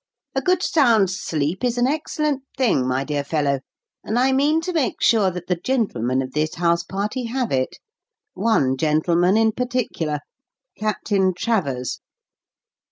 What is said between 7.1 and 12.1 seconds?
have it one gentleman in particular: Captain Travers."